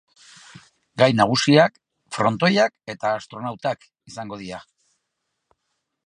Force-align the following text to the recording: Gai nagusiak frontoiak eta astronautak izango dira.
Gai 1.01 1.09
nagusiak 1.17 1.75
frontoiak 2.17 2.73
eta 2.93 3.11
astronautak 3.19 3.85
izango 4.13 4.39
dira. 4.41 4.63